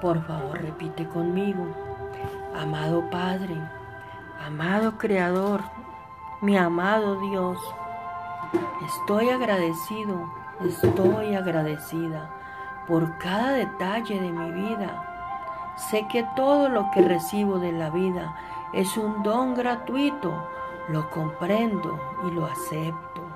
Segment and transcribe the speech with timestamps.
[0.00, 1.66] Por favor, repite conmigo.
[2.58, 3.54] Amado Padre,
[4.46, 5.60] amado Creador,
[6.40, 7.58] mi amado Dios,
[8.86, 10.30] estoy agradecido,
[10.64, 12.30] estoy agradecida
[12.88, 15.74] por cada detalle de mi vida.
[15.76, 18.34] Sé que todo lo que recibo de la vida
[18.72, 20.32] es un don gratuito,
[20.88, 23.29] lo comprendo y lo acepto.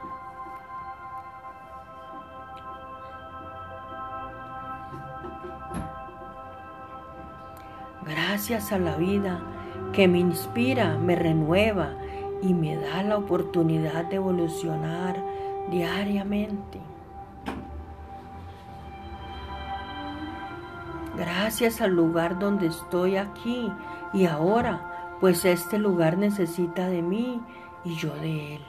[8.07, 9.41] Gracias a la vida
[9.93, 11.95] que me inspira, me renueva
[12.43, 15.17] y me da la oportunidad de evolucionar
[15.71, 16.81] diariamente.
[21.17, 23.73] Gracias al lugar donde estoy aquí
[24.13, 27.41] y ahora, pues este lugar necesita de mí
[27.85, 28.63] y yo de él.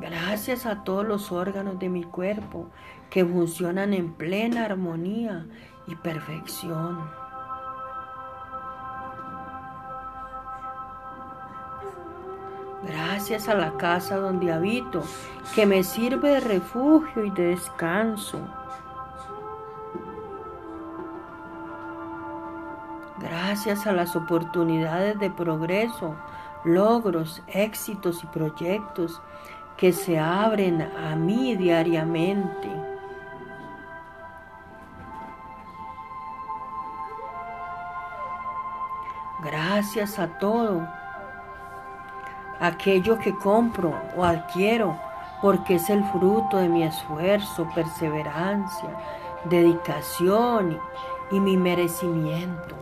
[0.00, 2.68] Gracias a todos los órganos de mi cuerpo
[3.10, 5.46] que funcionan en plena armonía
[5.86, 6.98] y perfección.
[12.82, 15.02] Gracias a la casa donde habito,
[15.54, 18.38] que me sirve de refugio y de descanso.
[23.18, 26.14] Gracias a las oportunidades de progreso,
[26.64, 29.20] logros, éxitos y proyectos
[29.76, 32.95] que se abren a mí diariamente.
[39.42, 40.88] Gracias a todo
[42.58, 44.98] aquello que compro o adquiero,
[45.42, 48.88] porque es el fruto de mi esfuerzo, perseverancia,
[49.44, 50.78] dedicación
[51.30, 52.76] y mi merecimiento.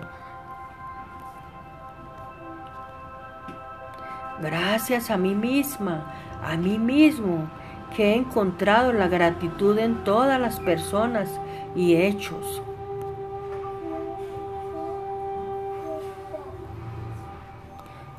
[4.41, 6.05] Gracias a mí misma,
[6.43, 7.49] a mí mismo,
[7.97, 11.41] que he encontrado la gratitud en todas las personas
[11.75, 12.63] y hechos.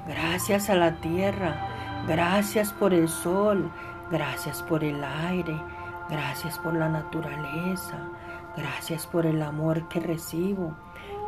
[0.08, 3.72] Gracias a la tierra, gracias por el sol,
[4.12, 5.60] gracias por el aire,
[6.10, 7.98] gracias por la naturaleza,
[8.56, 10.76] gracias por el amor que recibo,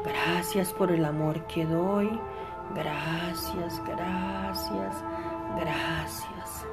[0.04, 2.20] gracias por el amor que doy,
[2.76, 5.04] gracias, gracias,
[5.56, 6.67] gracias.